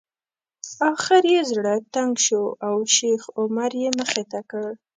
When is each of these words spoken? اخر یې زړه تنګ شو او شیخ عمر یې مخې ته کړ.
اخر 0.91 1.23
یې 1.33 1.41
زړه 1.51 1.73
تنګ 1.93 2.13
شو 2.25 2.43
او 2.67 2.75
شیخ 2.95 3.21
عمر 3.39 3.71
یې 3.81 3.89
مخې 3.99 4.23
ته 4.31 4.39
کړ. 4.49 4.69